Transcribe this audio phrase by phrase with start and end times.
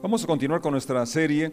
[0.00, 1.50] Vamos a continuar con nuestra serie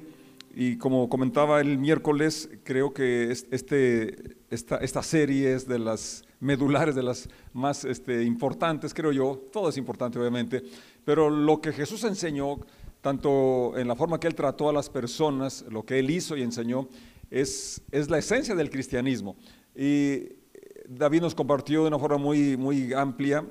[0.53, 6.93] y como comentaba el miércoles, creo que este, esta, esta serie es de las medulares,
[6.93, 9.41] de las más este, importantes, creo yo.
[9.51, 10.61] Todo es importante, obviamente,
[11.03, 12.59] pero lo que Jesús enseñó,
[13.01, 16.43] tanto en la forma que Él trató a las personas, lo que Él hizo y
[16.43, 16.87] enseñó,
[17.31, 19.37] es, es la esencia del cristianismo.
[19.75, 20.33] Y
[20.87, 23.43] David nos compartió de una forma muy, muy amplia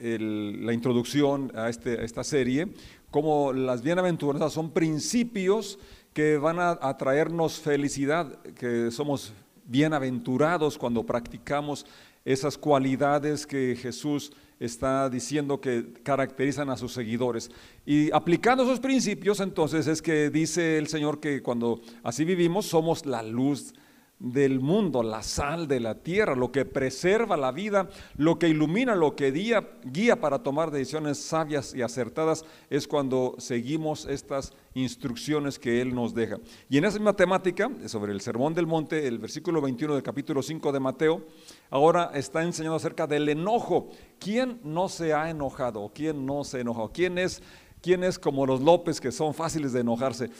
[0.00, 2.68] la introducción a, este, a esta serie,
[3.10, 5.78] como las bienaventuranzas son principios
[6.12, 9.32] que van a, traernos felicidad, que somos
[9.66, 11.84] bienaventurados cuando practicamos
[12.24, 17.50] esas cualidades que Jesús está diciendo que caracterizan a sus seguidores.
[17.84, 23.04] Y aplicando esos principios, entonces es que dice el Señor que cuando así vivimos somos
[23.04, 23.74] la luz
[24.18, 28.94] del mundo, la sal de la tierra, lo que preserva la vida, lo que ilumina,
[28.94, 35.58] lo que guía, guía para tomar decisiones sabias y acertadas, es cuando seguimos estas instrucciones
[35.58, 36.38] que Él nos deja.
[36.70, 40.42] Y en esa misma temática, sobre el Sermón del Monte, el versículo 21 del capítulo
[40.42, 41.26] 5 de Mateo,
[41.68, 43.90] ahora está enseñando acerca del enojo.
[44.18, 45.92] ¿Quién no se ha enojado?
[45.94, 46.90] ¿Quién no se enojó?
[46.90, 47.42] ¿Quién es,
[47.82, 50.30] quién es como los López que son fáciles de enojarse?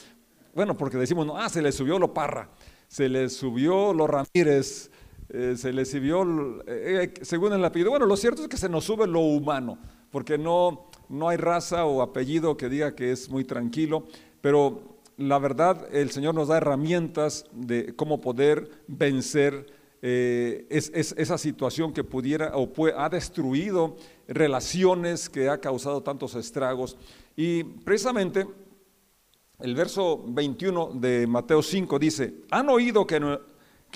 [0.55, 2.49] Bueno, porque decimos, no, ah, se le subió lo parra
[2.89, 4.91] se le subió los Ramírez,
[5.29, 6.23] eh, se le subió,
[6.67, 7.91] eh, eh, según el apellido.
[7.91, 9.79] Bueno, lo cierto es que se nos sube lo humano,
[10.11, 14.05] porque no, no hay raza o apellido que diga que es muy tranquilo,
[14.41, 22.05] pero la verdad el Señor nos da herramientas de cómo poder vencer esa situación que
[22.05, 23.97] pudiera o ha destruido
[24.29, 26.97] relaciones, que ha causado tantos estragos.
[27.35, 28.47] Y precisamente
[29.59, 33.17] el verso 21 de Mateo 5 dice, ¿han oído que,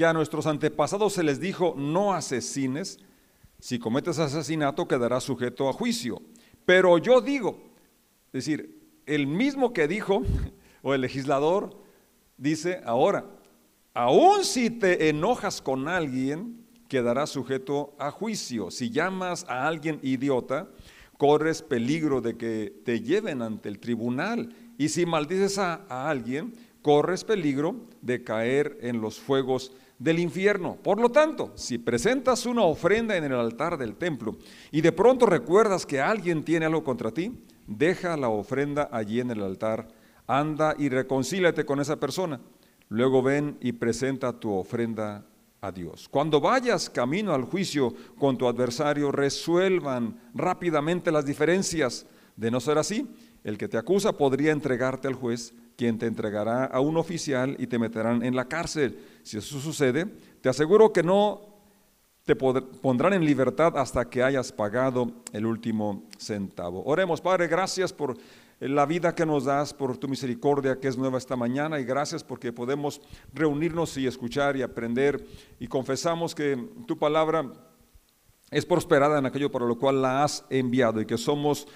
[0.05, 2.99] a nuestros antepasados se les dijo no asesines?
[3.59, 6.23] Si cometes asesinato quedarás sujeto a juicio.
[6.65, 7.59] Pero yo digo,
[8.33, 10.23] es decir, el mismo que dijo,
[10.83, 11.77] o el legislador,
[12.39, 13.27] dice ahora,
[13.93, 18.71] aun si te enojas con alguien, quedarás sujeto a juicio.
[18.71, 20.69] Si llamas a alguien idiota,
[21.21, 25.75] corres peligro de que te lleven ante el tribunal y si maldices a,
[26.09, 30.79] alguien, corres peligro de caer en los fuegos del infierno.
[30.83, 34.39] Por lo tanto, si presentas una ofrenda en el altar del templo
[34.73, 37.31] y de pronto recuerdas que alguien tiene algo contra ti,
[37.67, 39.89] deja la ofrenda allí en el altar,
[40.27, 42.41] anda y reconcíliate con esa persona.
[42.89, 45.27] Luego ven y presenta tu ofrenda
[45.61, 46.09] a.
[46.09, 52.07] Cuando vayas camino al juicio con tu adversario, resuelvan rápidamente las diferencias.
[52.37, 53.07] De no ser así,
[53.45, 57.67] el que te acusa podría entregarte al juez, quien te entregará a un oficial y
[57.67, 58.99] te meterán en la cárcel.
[59.23, 60.07] Si eso sucede,
[60.41, 61.50] te aseguro que no
[62.31, 66.85] te pondrán en libertad hasta que hayas pagado el último centavo.
[66.85, 68.17] Oremos, Padre, gracias por
[68.61, 72.23] la vida que nos das, por tu misericordia que es nueva esta mañana y gracias
[72.23, 73.01] porque podemos
[73.35, 75.27] reunirnos y escuchar y aprender
[75.59, 77.51] y confesamos que tu palabra
[78.53, 81.67] es prosperada en aquello para lo cual la has enviado y que somos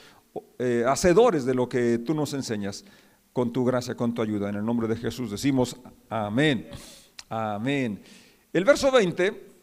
[0.60, 2.84] eh, hacedores de lo que tú nos enseñas,
[3.32, 4.50] con tu gracia, con tu ayuda.
[4.50, 5.74] En el nombre de Jesús decimos
[6.08, 6.68] amén.
[7.28, 8.00] Amén.
[8.52, 9.53] El verso 20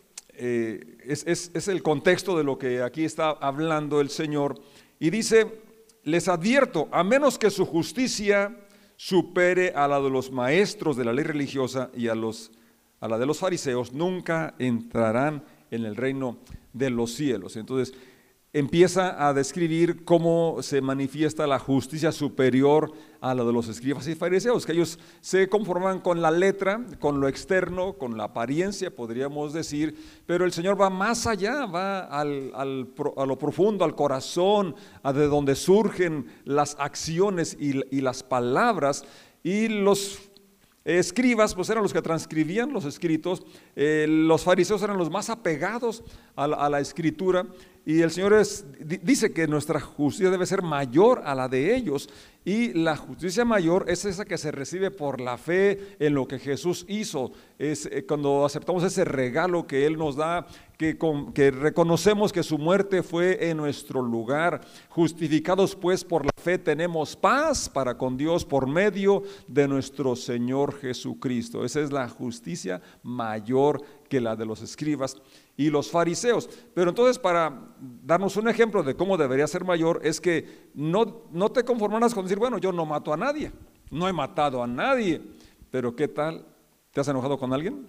[0.43, 4.59] eh, es, es el contexto de lo que aquí está hablando el Señor
[4.99, 5.61] y dice,
[6.03, 8.57] les advierto, a menos que su justicia
[8.95, 12.51] supere a la de los maestros de la ley religiosa y a, los,
[12.99, 16.39] a la de los fariseos, nunca entrarán en el reino
[16.73, 17.55] de los cielos.
[17.55, 17.95] Entonces,
[18.53, 22.91] empieza a describir cómo se manifiesta la justicia superior
[23.21, 27.21] a la de los escribas y fariseos, que ellos se conforman con la letra, con
[27.21, 29.95] lo externo, con la apariencia, podríamos decir,
[30.25, 35.55] pero el Señor va más allá, va a lo profundo, al corazón, a de donde
[35.55, 39.05] surgen las acciones y, las palabras,
[39.43, 40.19] y los
[40.83, 43.43] escribas pues eran los que transcribían los escritos,
[43.77, 46.03] eh, los fariseos eran los más apegados
[46.35, 47.45] a la escritura
[47.83, 48.39] y el Señor
[48.79, 52.09] dice que nuestra justicia debe ser mayor a la de ellos.
[52.43, 56.39] Y la justicia mayor es esa que se recibe por la fe en lo que
[56.39, 57.31] Jesús hizo.
[57.59, 60.47] Es eh, cuando aceptamos ese regalo que Él nos da,
[60.77, 60.97] que,
[61.35, 64.61] que reconocemos que su muerte fue en nuestro lugar.
[64.89, 70.79] Justificados pues por la fe tenemos paz para con Dios por medio de nuestro Señor
[70.79, 71.63] Jesucristo.
[71.63, 75.15] Esa es la justicia mayor que la de los escribas
[75.55, 76.49] y los fariseos.
[76.73, 77.73] Pero entonces para
[78.03, 82.25] darnos un ejemplo de cómo debería ser mayor es que no, no te conformarás con
[82.25, 83.53] decir, bueno, yo no mato a nadie,
[83.89, 85.21] no he matado a nadie,
[85.71, 86.45] pero ¿qué tal?
[86.91, 87.87] ¿Te has enojado con alguien?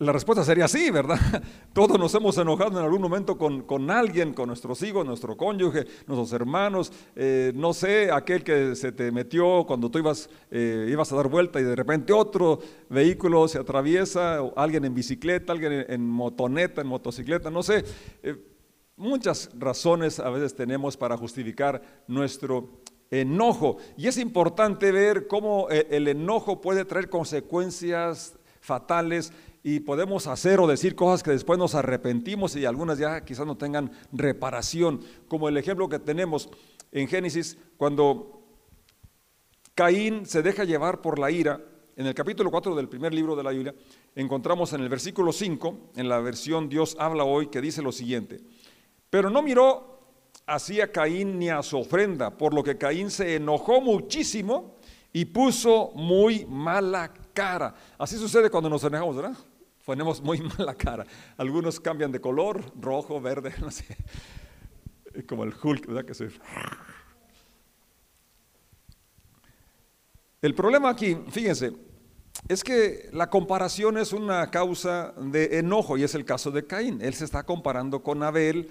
[0.00, 1.18] La respuesta sería sí, ¿verdad?
[1.72, 6.32] Todos nos hemos enojado en algún momento con, alguien, con nuestros hijos, nuestro cónyuge, nuestros
[6.32, 11.16] hermanos, eh, no sé, aquel que se te metió cuando tú ibas, eh, ibas a
[11.16, 16.80] dar vuelta y de repente otro vehículo se atraviesa, alguien en bicicleta, alguien en, motoneta,
[16.80, 17.84] en motocicleta, no sé.
[18.22, 18.36] Eh,
[18.94, 23.78] muchas razones a veces tenemos para justificar nuestro enojo.
[23.96, 29.32] Y es importante ver cómo el enojo puede traer consecuencias fatales
[29.70, 33.58] y podemos hacer o decir cosas que después nos arrepentimos y algunas ya quizás no
[33.58, 36.48] tengan reparación, como el ejemplo que tenemos
[36.90, 38.40] en Génesis cuando
[39.74, 41.60] Caín se deja llevar por la ira.
[41.96, 43.74] En el capítulo 4 del primer libro de la Biblia
[44.14, 48.40] encontramos en el versículo 5, en la versión Dios habla hoy, que dice lo siguiente,
[49.10, 50.00] pero no miró
[50.46, 54.78] así a Caín ni a su ofrenda, por lo que Caín se enojó muchísimo
[55.12, 57.74] y puso muy mala cara.
[57.98, 59.36] Así sucede cuando nos enojamos, ¿verdad?
[59.88, 61.06] Ponemos muy mala cara.
[61.38, 63.86] Algunos cambian de color, rojo, verde, no sé.
[65.26, 66.04] Como el Hulk, ¿verdad?
[66.04, 66.28] Que se...
[70.42, 71.72] El problema aquí, fíjense,
[72.48, 77.00] es que la comparación es una causa de enojo y es el caso de Caín.
[77.00, 78.68] Él se está comparando con Abel.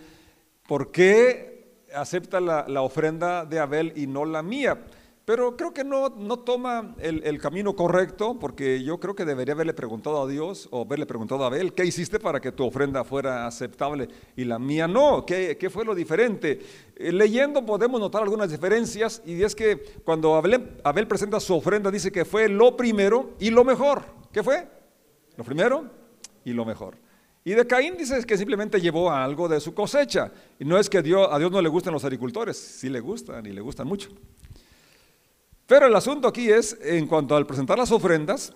[0.68, 4.86] ¿Por qué acepta la, la ofrenda de Abel y no la mía?
[5.28, 9.74] Pero creo que no, no toma el, camino correcto, porque yo creo que debería haberle
[9.74, 13.46] preguntado a Dios o haberle preguntado a Abel, ¿qué hiciste para que tu ofrenda fuera
[13.46, 14.08] aceptable
[14.38, 15.26] y la mía no?
[15.26, 16.62] ¿Qué, qué fue lo diferente?
[16.96, 21.92] Eh, leyendo podemos notar algunas diferencias y es que cuando Abel, Abel presenta su ofrenda
[21.92, 24.06] dice que fue lo primero y lo mejor.
[24.32, 24.66] ¿Qué fue?
[25.36, 25.90] Lo primero
[26.46, 26.96] y lo mejor.
[27.44, 30.32] Y de Caín dice que simplemente llevó algo de su cosecha.
[30.58, 33.46] Y no es que Dios, a Dios no le gusten los agricultores, sí le gustan
[33.46, 34.10] y le gustan mucho.
[35.68, 38.54] Pero el asunto aquí es, en cuanto al presentar las ofrendas,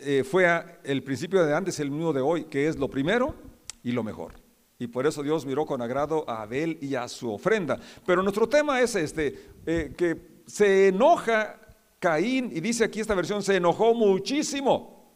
[0.00, 0.46] eh, fue
[0.84, 3.34] el principio de antes el mismo de hoy, que es lo primero
[3.82, 4.34] y lo mejor.
[4.78, 7.80] Y por eso Dios miró con agrado a Abel y a su ofrenda.
[8.06, 11.60] Pero nuestro tema es este, eh, que se enoja
[11.98, 15.12] Caín, y dice aquí esta versión, se enojó muchísimo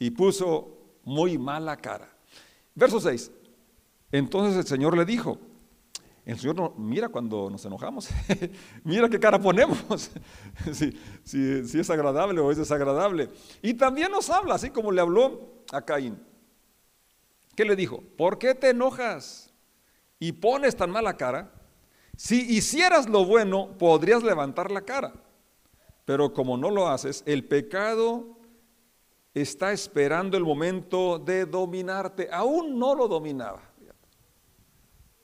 [0.00, 2.12] y puso muy mala cara.
[2.74, 3.30] Verso 6.
[4.10, 5.38] Entonces el Señor le dijo,
[6.32, 8.10] el Señor mira cuando nos enojamos,
[8.84, 9.78] mira qué cara ponemos,
[10.72, 10.94] si,
[11.78, 13.30] es agradable o es desagradable.
[13.62, 16.22] Y también nos habla, así como le habló a Caín.
[17.56, 18.02] ¿Qué le dijo?
[18.18, 19.54] ¿Por qué te enojas
[20.18, 21.50] y pones tan mala cara?
[22.14, 25.14] Si hicieras lo bueno, podrías levantar la cara.
[26.04, 28.36] Pero como no lo haces, el pecado
[29.32, 32.28] está esperando el momento de dominarte.
[32.30, 33.67] Aún no lo dominaba.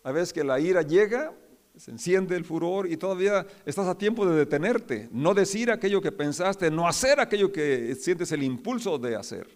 [0.04, 1.32] A veces que la ira llega,
[1.76, 6.12] se enciende el furor y todavía estás a tiempo de detenerte, no decir aquello que
[6.12, 9.48] pensaste, no hacer aquello que sientes el impulso de hacer.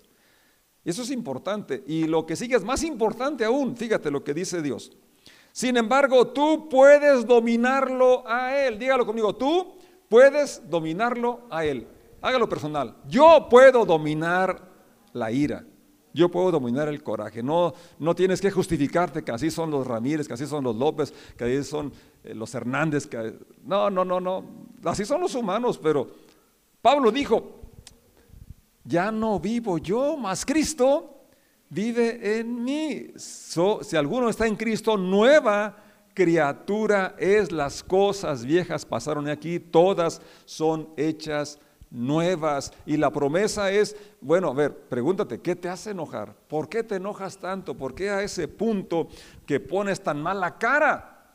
[0.84, 1.84] Eso es importante.
[1.86, 4.90] Y lo que sigue es más importante aún, fíjate lo que dice Dios.
[5.52, 8.78] Sin embargo, tú puedes dominarlo a Él.
[8.78, 9.76] Dígalo conmigo, tú
[10.08, 11.86] puedes dominarlo a Él.
[12.22, 12.96] Hágalo personal.
[13.06, 14.62] Yo puedo dominar
[15.12, 15.64] la ira.
[16.18, 17.44] Yo puedo dominar el coraje.
[17.44, 21.14] No, no tienes que justificarte que así son los Ramírez, que así son los López,
[21.36, 21.92] que así son
[22.24, 23.06] eh, los Hernández.
[23.06, 24.44] Que, no, no, no, no.
[24.82, 26.08] Así son los humanos, pero
[26.82, 27.60] Pablo dijo,
[28.82, 31.22] ya no vivo yo, más Cristo
[31.68, 33.12] vive en mí.
[33.16, 35.76] si alguno está en Cristo, nueva
[36.14, 37.52] criatura es.
[37.52, 42.72] Las cosas viejas pasaron aquí, todas son hechas nuevas.
[42.86, 46.34] Y la promesa es, bueno, a ver, pregúntate, ¿qué te hace enojar?
[46.48, 47.74] ¿Por qué te enojas tanto?
[47.74, 49.08] ¿Por qué a ese punto
[49.46, 51.32] que pones tan mala cara?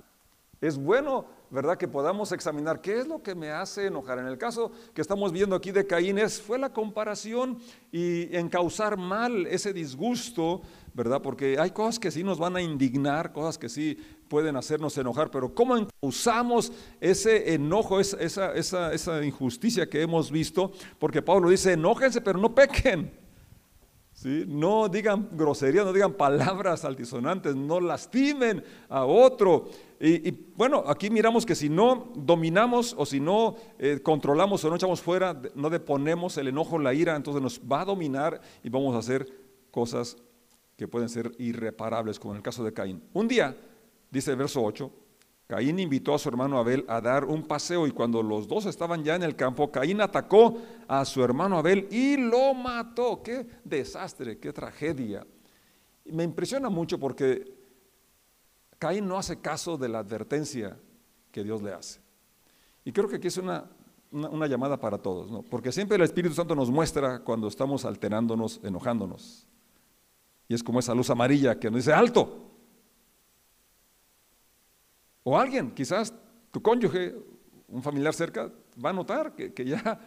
[0.62, 1.78] Es bueno, ¿verdad?
[1.78, 4.18] Que podamos examinar qué es lo que me hace enojar.
[4.18, 7.60] En el caso que estamos viendo aquí de Caín, fue la comparación
[7.92, 10.62] y en causar mal ese disgusto,
[10.94, 11.22] ¿verdad?
[11.22, 13.98] Porque hay cosas que sí nos van a indignar, cosas que sí
[14.28, 16.72] pueden hacernos enojar, pero ¿cómo usamos
[17.02, 20.72] ese enojo, esa, esa, injusticia que hemos visto?
[21.00, 23.12] Porque Pablo dice, enójense, pero no pequen.
[24.14, 24.46] ¿Sí?
[24.48, 29.70] No digan groserías, no digan palabras altisonantes, no lastimen a otro.
[30.00, 34.76] Y, bueno, aquí miramos que si no dominamos o si no eh, controlamos o no
[34.76, 38.96] echamos fuera, no deponemos el enojo, la ira, entonces nos va a dominar y vamos
[38.96, 39.28] a hacer
[39.72, 40.18] cosas
[40.76, 43.04] que pueden ser irreparables, como en el caso de Caín.
[43.14, 43.56] Un día
[44.14, 44.92] Dice el verso 8,
[45.48, 49.04] Caín invitó a su hermano Abel a dar un paseo y cuando los dos estaban
[49.04, 53.24] ya en el campo, Caín atacó a su hermano Abel y lo mató.
[53.24, 55.26] Qué desastre, qué tragedia.
[56.06, 57.56] Me impresiona mucho porque
[58.78, 60.78] Caín no hace caso de la advertencia
[61.32, 62.00] que Dios le hace.
[62.86, 63.68] Y creo que aquí es una,
[64.48, 65.42] llamada para todos, ¿no?
[65.42, 69.48] porque siempre el Espíritu Santo nos muestra cuando estamos alterándonos, enojándonos.
[70.48, 72.52] Y es como esa luz amarilla que nos dice alto.
[75.24, 76.14] O alguien, quizás
[76.52, 77.16] tu cónyuge,
[77.68, 78.52] un familiar cerca,
[78.84, 80.00] va a notar que, ya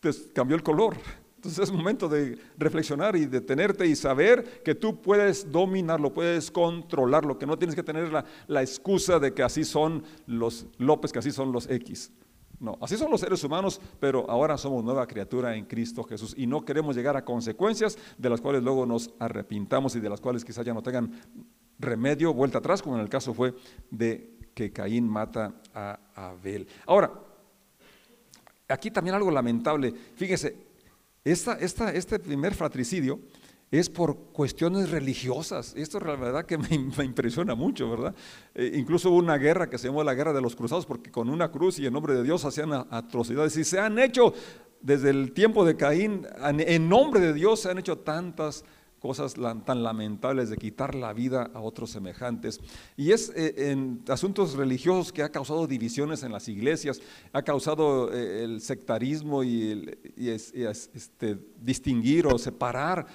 [0.00, 0.96] te cambió el color.
[1.36, 7.38] Entonces es momento de reflexionar y detenerte y saber que tú puedes dominarlo, puedes controlarlo,
[7.38, 11.20] que no tienes que tener la, la excusa de que así son los López, que
[11.20, 12.10] así son los X.
[12.58, 16.46] No, así son los seres humanos, pero ahora somos nueva criatura en Cristo Jesús y
[16.46, 20.44] no queremos llegar a consecuencias de las cuales luego nos arrepintamos y de las cuales
[20.44, 21.12] quizás ya no tengan
[21.78, 23.54] remedio, vuelta atrás, como en el caso fue
[23.90, 26.66] de que Caín mata a Abel.
[26.86, 27.12] Ahora,
[28.68, 30.56] aquí también algo lamentable, fíjese,
[31.24, 33.20] esta, esta, este primer fratricidio
[33.70, 35.74] es por cuestiones religiosas.
[35.76, 36.58] Esto es la verdad que
[36.98, 38.14] me, impresiona mucho, ¿verdad?
[38.54, 41.28] Eh, incluso hubo una guerra que se llamó la guerra de los cruzados porque con
[41.28, 44.32] una cruz y en nombre de Dios hacían atrocidades y se han hecho
[44.80, 48.64] desde el tiempo de Caín, en nombre de Dios se han hecho tantas
[49.06, 52.60] cosas tan lamentables de quitar la vida a otros semejantes.
[52.96, 57.00] Y es eh, en asuntos religiosos que ha causado divisiones en las iglesias,
[57.32, 63.06] ha causado eh, el sectarismo y, este, distinguir o separar,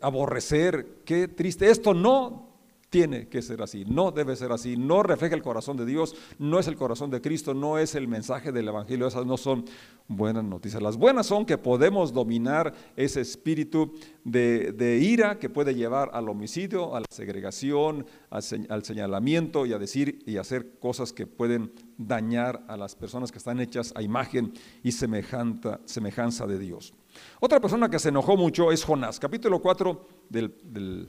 [0.00, 1.02] aborrecer.
[1.04, 1.70] Qué triste.
[1.70, 2.48] Esto no
[2.90, 6.58] tiene que ser así, no debe ser así, no refleja el corazón de Dios, no
[6.58, 9.64] es el corazón de Cristo, no es el mensaje del Evangelio, esas no son
[10.06, 10.82] buenas noticias.
[10.82, 13.92] Las buenas son que podemos dominar ese espíritu
[14.24, 20.20] de, ira que puede llevar al homicidio, a la segregación, al, señalamiento y a decir
[20.26, 24.92] y hacer cosas que pueden dañar a las personas que están hechas a imagen y
[24.92, 26.94] semejanza de Dios.
[27.40, 31.08] Otra persona que se enojó mucho es Jonás, capítulo 4 del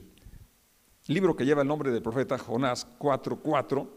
[1.06, 3.88] libro que lleva el nombre del profeta Jonás 4.4.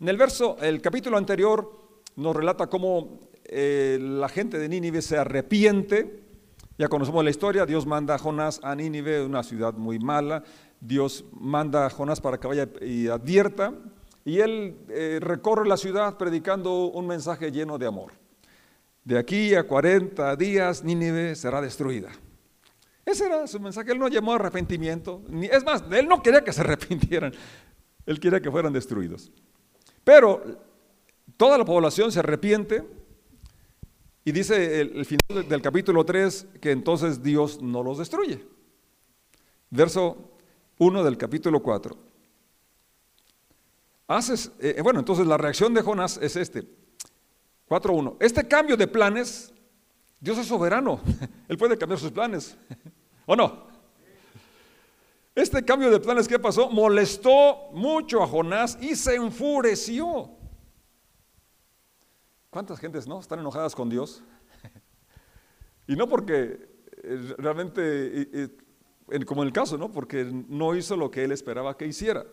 [0.00, 1.82] En el verso, el capítulo anterior
[2.16, 6.24] nos relata cómo eh, la gente de Nínive se arrepiente.
[6.78, 10.42] Ya conocemos la historia, Dios manda a Jonás a Nínive, una ciudad muy mala.
[10.80, 13.72] Dios manda a Jonás para que vaya y advierta.
[14.24, 18.21] Y él eh, recorre la ciudad predicando un mensaje lleno de amor.
[19.04, 22.10] De aquí a 40 días Nínive será destruida.
[23.04, 23.92] Ese era su mensaje.
[23.92, 25.22] Él no llamó a arrepentimiento.
[25.28, 27.32] Ni, es más, él no quería que se arrepintieran.
[28.06, 29.30] Él quería que fueran destruidos.
[30.04, 30.42] Pero
[31.36, 32.84] toda la población se arrepiente.
[34.24, 38.44] Y dice el, final del capítulo 3 que entonces Dios no los destruye.
[39.68, 40.38] Verso
[40.78, 41.96] 1 del capítulo 4.
[44.06, 46.81] Haces, eh, bueno, entonces la reacción de Jonás es este.
[47.72, 48.16] 4.1.
[48.20, 49.52] Este cambio de planes
[50.22, 51.00] Dios es soberano,
[51.48, 52.56] Él puede cambiar sus planes,
[53.26, 53.66] ¿o no?
[55.34, 60.30] Este cambio de planes que pasó molestó mucho a Jonás y se enfureció.
[62.50, 64.22] ¿Cuántas gentes no están enojadas con Dios?
[65.88, 66.68] Y no porque
[67.02, 68.52] eh, realmente,
[69.26, 69.90] como en el caso, ¿no?
[69.90, 72.24] Porque no hizo lo que él esperaba que hiciera.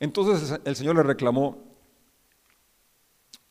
[0.00, 1.69] Entonces el Señor le reclamó,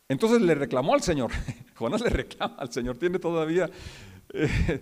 [0.10, 1.32] entonces le reclamó al Señor.
[1.76, 2.98] Jonás le reclama al Señor.
[2.98, 3.70] Tiene todavía
[4.34, 4.82] eh,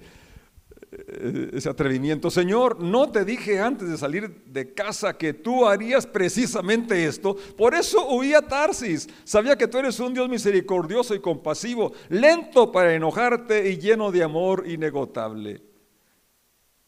[0.92, 2.32] eh, ese atrevimiento.
[2.32, 7.36] Señor, no te dije antes de salir de casa que tú harías precisamente esto.
[7.58, 9.08] Por eso huí a Tarsis.
[9.26, 14.24] Sabía que tú eres un Dios misericordioso y compasivo, lento para enojarte y lleno de
[14.24, 15.62] amor inegotable.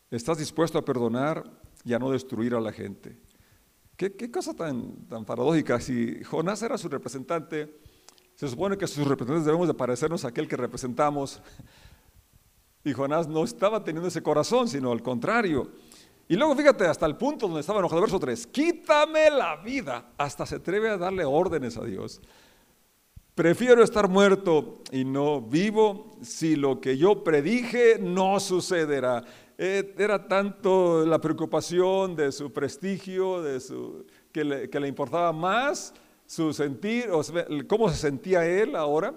[0.09, 1.43] ¿Estás dispuesto a perdonar
[1.83, 3.17] y a no destruir a la gente?
[3.97, 5.81] Qué, cosa tan, tan paradójica.
[5.81, 7.81] Si Jonás era su representante,
[8.39, 11.41] se supone que sus representantes debemos de parecernos a aquel que representamos.
[12.85, 15.69] Y Jonás no estaba teniendo ese corazón, sino al contrario.
[16.25, 20.13] Y luego fíjate, hasta el punto donde estaba enojado, verso 3, quítame la vida.
[20.17, 22.21] Hasta se atreve a darle órdenes a Dios.
[23.35, 29.21] Prefiero estar muerto y no vivo si lo que yo predije no sucederá.
[29.57, 35.33] Eh, era tanto la preocupación de su prestigio, de su, que, le, que le importaba
[35.33, 35.93] más
[36.29, 37.23] su sentir, o
[37.67, 39.15] cómo se sentía él ahora,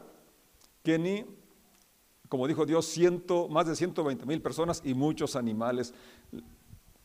[0.83, 1.27] que
[2.27, 2.99] como dijo Dios,
[3.51, 5.93] más de 120 mil personas y muchos animales.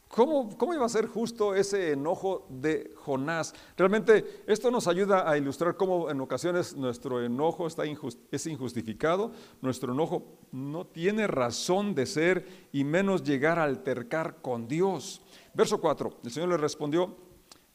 [0.08, 3.54] ¿Cómo, ¿Cómo, iba a ser justo ese enojo de Jonás?
[3.76, 7.84] Realmente esto nos ayuda a ilustrar cómo en ocasiones nuestro enojo está
[8.32, 14.70] es injustificado, nuestro enojo no tiene razón de ser y menos llegar a altercar con
[14.70, 15.22] Dios.
[15.54, 17.14] Verso 4, el Señor le respondió,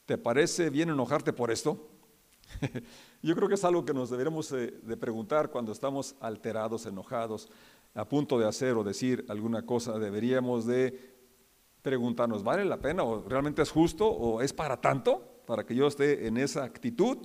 [0.07, 1.92] ¿te parece bien enojarte por esto?
[3.23, 7.49] Yo creo que es algo que nos deberíamos eh, de preguntar cuando estamos alterados, enojados,
[7.95, 9.99] a punto de hacer o decir alguna cosa.
[9.99, 11.13] Deberíamos de
[11.83, 15.87] preguntarnos, ¿vale la pena o realmente es justo o es para tanto para que yo
[15.87, 17.19] esté en esa actitud?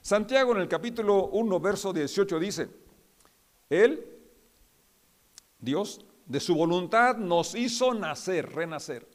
[0.00, 2.68] Santiago en el capítulo 1, verso 18 dice,
[3.70, 4.04] Él,
[5.60, 9.06] Dios, de su voluntad nos hizo nacer, renacer,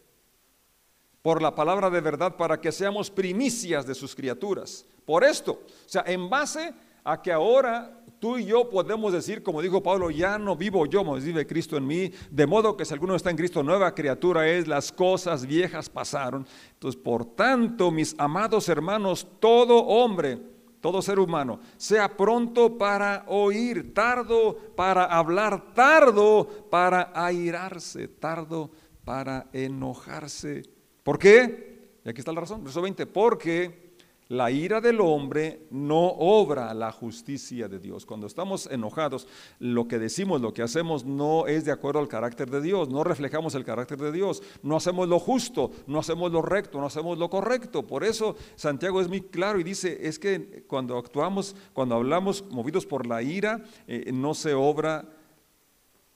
[1.28, 4.86] por la palabra de verdad, para que seamos primicias de sus criaturas.
[5.06, 9.62] Por esto, o sea, en base a que ahora tú y yo podemos decir, como
[9.62, 12.94] dijo Pablo, ya no vivo yo, mas vive Cristo en mí, de modo que si
[12.94, 16.48] alguno está en Cristo, nueva criatura es, las cosas viejas pasaron.
[16.72, 20.40] Entonces, por tanto, mis amados hermanos, todo hombre,
[20.80, 28.72] todo ser humano, sea pronto para oír, tardo para hablar, tardo para airarse, tardo
[29.04, 30.77] para enojarse.
[31.08, 32.02] ¿Por qué?
[32.04, 33.94] Y aquí está la razón, verso 20, porque
[34.28, 38.06] la ira del hombre no obra la justicia de Dios.
[38.06, 39.26] Cuando estamos enojados,
[39.60, 43.06] lo que decimos, lo que hacemos no es de acuerdo al carácter de Dios, no
[43.06, 47.18] reflejamos el carácter de Dios, no hacemos lo justo, no hacemos lo recto, no hacemos
[47.18, 47.88] lo correcto.
[47.88, 52.86] Por eso Santiago es muy claro y dice, es que cuando actuamos, cuando hablamos movidos
[52.86, 55.08] por la ira, eh, no se obra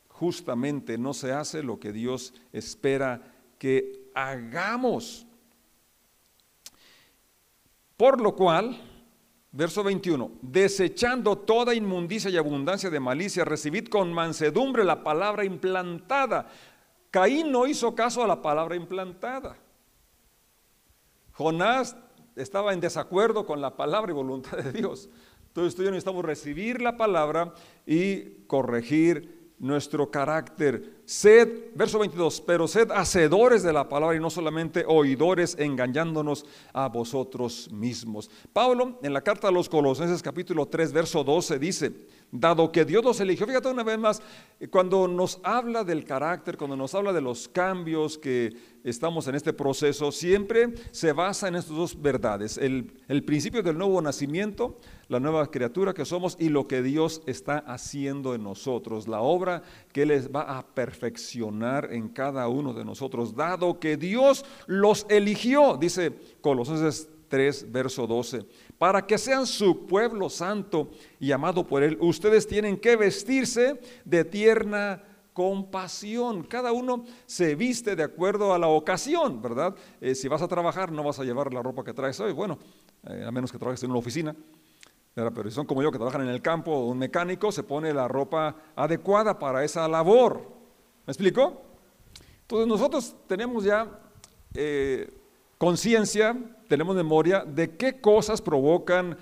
[0.09, 3.21] justamente, no se hace lo que Dios espera
[3.57, 5.25] que hagamos.
[7.97, 8.79] Por lo cual,
[9.51, 16.47] verso 21, desechando toda inmundicia y abundancia de malicia, recibid con mansedumbre la palabra implantada.
[17.11, 19.57] Caín no hizo caso a la palabra implantada.
[21.33, 21.95] Jonás
[22.35, 25.09] estaba en desacuerdo con la palabra y voluntad de Dios.
[25.47, 27.53] Entonces tú y yo necesitamos recibir la palabra
[27.85, 34.29] y corregir nuestro carácter Sed, verso 22, pero sed hacedores de la palabra y no
[34.29, 38.31] solamente oidores, engañándonos a vosotros mismos.
[38.53, 41.91] Pablo, en la carta a los Colosenses, capítulo 3, verso 12, dice:
[42.33, 44.21] Dado que Dios nos eligió, fíjate una vez más,
[44.69, 49.51] cuando nos habla del carácter, cuando nos habla de los cambios que estamos en este
[49.51, 52.85] proceso, siempre se basa en estas dos verdades: el,
[53.25, 58.33] principio del nuevo nacimiento, la nueva criatura que somos y lo que Dios está haciendo
[58.33, 59.61] en nosotros, la obra
[59.91, 65.75] que Él va a perfeccionar en cada uno de nosotros, dado que Dios los eligió,
[65.75, 68.45] dice Colosenses 3, verso 12,
[68.81, 71.99] para que sean su pueblo santo y amado por Él.
[72.01, 76.41] Ustedes tienen que vestirse de tierna compasión.
[76.41, 79.75] Cada uno se viste de acuerdo a la ocasión, ¿verdad?
[80.01, 82.57] Eh, si vas a trabajar, no vas a llevar la ropa que traes hoy, bueno,
[83.07, 84.35] eh, a menos que trabajes en una oficina.
[85.13, 88.07] Pero si son como yo que trabajan en el campo, un mecánico se pone la
[88.07, 90.41] ropa adecuada para esa labor.
[91.05, 91.61] ¿Me explico?
[92.41, 93.87] Entonces nosotros tenemos ya
[94.55, 95.07] eh,
[95.59, 96.35] conciencia,
[96.71, 99.17] tenemos memoria de qué cosas provocan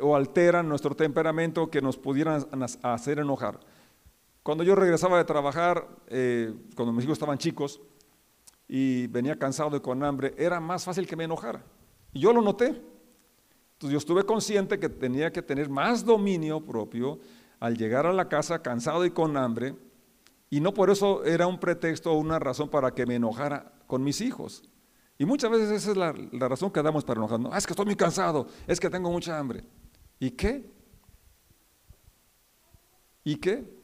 [0.00, 2.46] o alteran nuestro temperamento que nos pudieran
[2.82, 3.60] hacer enojar.
[4.42, 7.82] Cuando yo regresaba de trabajar, eh, cuando mis hijos estaban chicos
[8.66, 11.62] y venía cansado y con hambre, era más fácil que me enojara.
[12.14, 12.68] Y yo lo noté.
[12.68, 17.18] Entonces yo estuve consciente que tenía que tener más dominio propio
[17.60, 19.74] al llegar a la casa cansado y con hambre
[20.48, 24.02] y no por eso era un pretexto o una razón para que me enojara con
[24.02, 24.62] mis hijos.
[25.18, 27.52] Y muchas veces esa es la, razón que damos para enojarnos.
[27.52, 29.64] Ah, es que estoy muy cansado, es que tengo mucha hambre.
[30.18, 30.70] ¿Y qué?
[33.24, 33.76] ¿Y qué?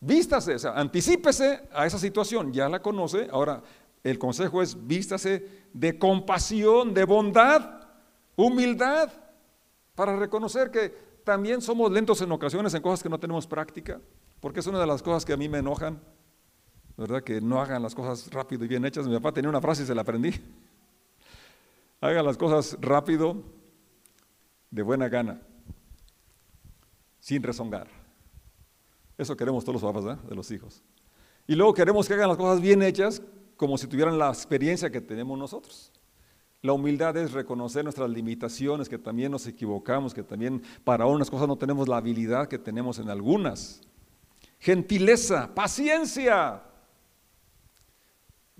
[0.00, 3.28] Vístase, o sea, anticípese a esa situación, ya la conoce.
[3.30, 3.62] Ahora,
[4.02, 7.88] el consejo es vístase de compasión, de bondad,
[8.36, 9.10] humildad,
[9.94, 10.90] para reconocer que
[11.24, 14.00] también somos lentos en ocasiones en cosas que no tenemos práctica.
[14.40, 16.00] Porque es una de las cosas que a mí me enojan,
[16.98, 17.22] ¿verdad?
[17.22, 19.06] Que no hagan las cosas rápido y bien hechas.
[19.06, 20.32] Mi papá tenía una frase y se la aprendí.
[22.00, 23.42] Hagan las cosas rápido,
[24.70, 25.40] de buena gana,
[27.20, 27.88] sin rezongar.
[29.16, 30.82] Eso queremos todos los papás, De los hijos.
[31.46, 33.22] Y luego queremos que hagan las cosas bien hechas,
[33.56, 35.92] como si tuvieran la experiencia que tenemos nosotros.
[36.62, 41.48] La humildad es reconocer nuestras limitaciones, que también nos equivocamos, que también para unas cosas
[41.48, 43.80] no tenemos la habilidad que tenemos en algunas
[44.58, 46.62] gentileza, paciencia.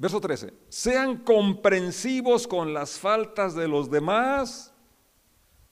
[0.00, 4.72] Verso 13, sean comprensivos con las faltas de los demás,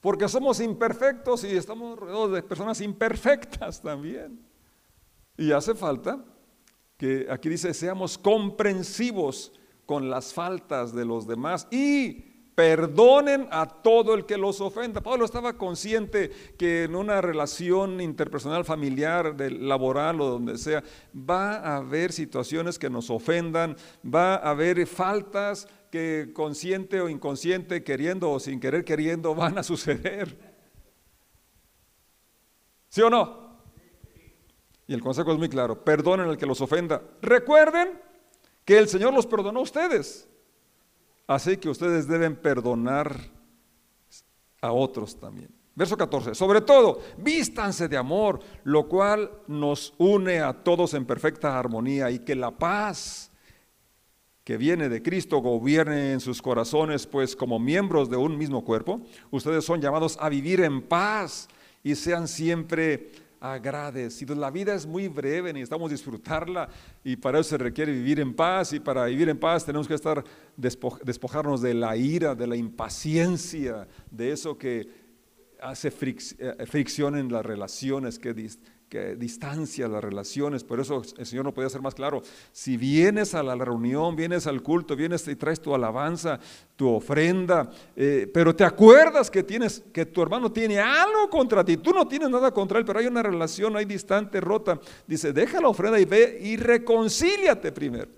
[0.01, 4.45] porque somos imperfectos y estamos rodeados de personas imperfectas también.
[5.37, 6.25] Y hace falta
[6.97, 9.53] que aquí dice, seamos comprensivos
[9.85, 14.99] con las faltas de los demás y perdonen a todo el que los ofenda.
[14.99, 20.83] Pablo estaba consciente que en una relación interpersonal, familiar, laboral o donde sea,
[21.15, 27.83] va a haber situaciones que nos ofendan, va a haber faltas que consciente o inconsciente,
[27.83, 30.35] queriendo o sin querer queriendo, van a suceder.
[32.89, 33.61] ¿Sí o no?
[34.87, 37.03] Y el consejo es muy claro, perdonen al que los ofenda.
[37.21, 38.01] Recuerden
[38.65, 40.27] que el Señor los perdonó a ustedes.
[41.27, 43.15] Así que ustedes deben perdonar
[44.61, 45.49] a otros también.
[45.75, 51.59] Verso 14, sobre todo, vístanse de amor, lo cual nos une a todos en perfecta
[51.59, 53.29] armonía y que la paz
[54.43, 59.01] que viene de Cristo gobierne en sus corazones, pues como miembros de un mismo cuerpo,
[59.29, 61.47] ustedes son llamados a vivir en paz
[61.83, 64.37] y sean siempre agradecidos.
[64.37, 66.69] La vida es muy breve, necesitamos disfrutarla
[67.03, 69.93] y para eso se requiere vivir en paz y para vivir en paz tenemos que
[69.93, 70.23] estar
[70.55, 75.07] despojarnos de la ira, de la impaciencia, de eso que
[75.61, 78.33] hace eh, fricción en las relaciones, que,
[78.89, 80.63] distancia las relaciones.
[80.63, 82.21] Por eso el Señor no podía ser más claro.
[82.51, 86.39] Si vienes a la reunión, vienes al culto, vienes y traes tu alabanza,
[86.75, 91.77] tu ofrenda, eh, pero te acuerdas que tienes, que tu hermano tiene algo contra ti.
[91.77, 94.79] Tú no tienes nada contra él, pero hay una relación ahí distante, rota.
[95.05, 98.11] Dice, deja la ofrenda y ve y reconcíliate primero.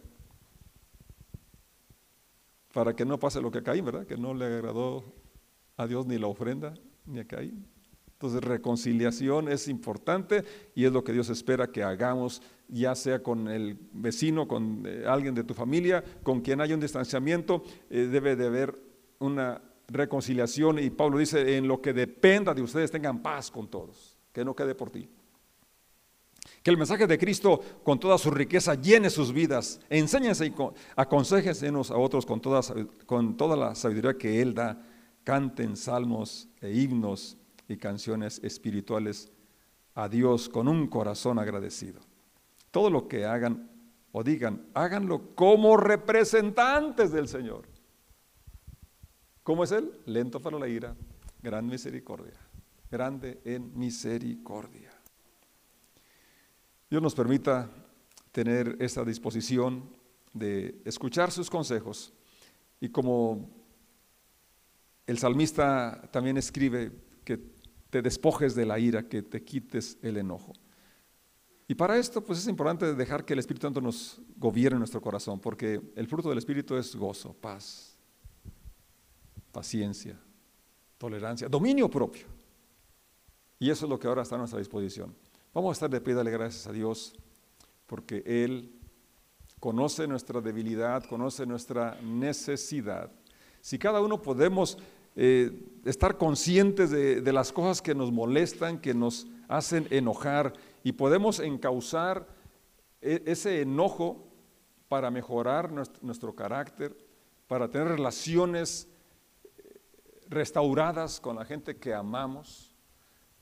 [2.74, 4.06] Para que no pase lo que caí, ¿verdad?
[4.06, 5.04] Que no le agradó
[5.78, 7.40] a Dios ni la ofrenda ni acá.
[8.20, 10.44] Entonces reconciliación es importante
[10.76, 15.06] y es lo que Dios espera que hagamos, ya sea con el vecino, con eh,
[15.08, 18.78] alguien de tu familia, con quien haya un distanciamiento, eh, debe de haber
[19.20, 24.18] una reconciliación y Pablo dice, en lo que dependa de ustedes tengan paz con todos,
[24.34, 25.08] que no quede por ti.
[26.62, 29.80] Que el mensaje de Cristo con toda su riqueza llene sus vidas.
[29.90, 30.54] Enséñense y
[30.98, 32.60] aconsejense unos a otros con toda,
[33.06, 34.86] con toda la sabiduría que Él da
[35.24, 37.39] canten salmos e himnos
[37.70, 39.32] y canciones espirituales
[39.96, 42.02] a Dios con un corazón agradecido.
[42.72, 43.70] Todo lo que hagan
[44.12, 47.68] o digan, háganlo como representantes del Señor.
[49.44, 49.92] ¿Cómo es Él?
[50.06, 50.96] Lento para la ira,
[51.42, 52.40] gran misericordia,
[52.92, 54.92] grande en misericordia.
[56.90, 57.70] Dios nos permita
[58.32, 59.90] tener esta disposición
[60.34, 62.14] de escuchar sus consejos
[62.80, 63.50] y como
[65.06, 66.92] el salmista también escribe
[67.24, 67.59] que
[67.90, 70.54] te despojes de la ira, que te quites el enojo.
[71.68, 75.40] Y para esto, pues es importante dejar que el Espíritu Santo nos gobierne nuestro corazón,
[75.40, 77.96] porque el fruto del Espíritu es gozo, paz,
[79.52, 80.20] paciencia,
[80.98, 82.26] tolerancia, dominio propio.
[83.60, 85.16] Y eso es lo que ahora está a nuestra disposición.
[85.54, 87.14] Vamos a estar de pie, dale gracias a Dios,
[87.86, 88.80] porque Él
[89.60, 93.12] conoce nuestra debilidad, conoce nuestra necesidad.
[93.62, 94.78] Si cada uno podemos
[95.22, 95.52] eh,
[95.84, 102.26] estar conscientes de, las cosas que nos molestan, que nos hacen enojar y podemos encauzar
[103.02, 104.26] e, ese enojo
[104.88, 106.96] para mejorar nuestro, carácter,
[107.48, 108.88] para tener relaciones
[109.44, 109.82] eh,
[110.30, 112.74] restauradas con la gente que amamos,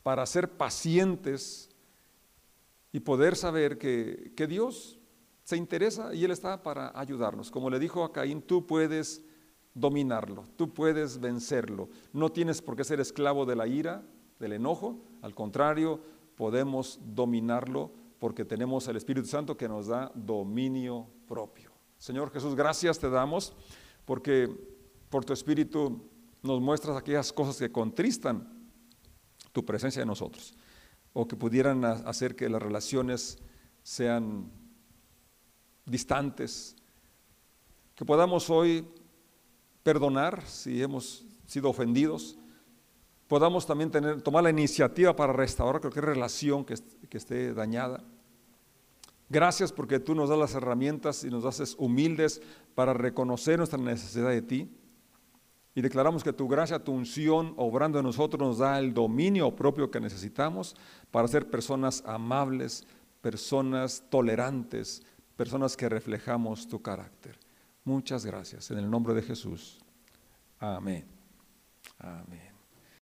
[0.02, 1.70] para ser pacientes
[2.92, 4.98] y poder saber que, que Dios
[5.44, 7.52] se interesa y Él está para ayudarnos.
[7.52, 9.22] Como le dijo a Caín, tú puedes
[9.80, 11.90] dominarlo, tú puedes vencerlo.
[12.14, 14.04] No tienes por qué ser esclavo de la ira,
[14.40, 16.00] del enojo, al contrario,
[16.36, 21.72] podemos dominarlo porque tenemos el Espíritu Santo que nos da dominio propio.
[21.98, 23.54] Señor Jesús, gracias te damos
[24.06, 24.50] porque
[25.10, 26.10] por tu Espíritu
[26.44, 28.48] nos muestras aquellas cosas que contristan
[29.52, 30.54] tu presencia en nosotros
[31.14, 33.40] o que pudieran hacer que las relaciones
[33.82, 34.52] sean
[35.86, 36.76] distantes.
[37.96, 38.88] Que podamos hoy
[39.88, 42.38] perdonar si hemos sido ofendidos,
[43.30, 46.76] podamos también tener, tomar la iniciativa para restaurar cualquier relación que,
[47.08, 48.04] que esté dañada.
[49.30, 52.42] Gracias porque tú nos das las herramientas y nos haces humildes
[52.76, 54.78] para reconocer nuestra necesidad de ti.
[55.74, 59.90] Y declaramos que tu gracia, tu unción, obrando en nosotros, nos da el dominio propio
[59.90, 60.76] que necesitamos
[61.12, 62.86] para ser personas amables,
[63.22, 65.02] personas tolerantes,
[65.38, 67.47] personas que reflejamos tu carácter.
[67.88, 68.70] Muchas gracias.
[68.70, 69.80] En el nombre de Jesús.
[70.60, 71.08] Amén.
[72.00, 72.47] Amén.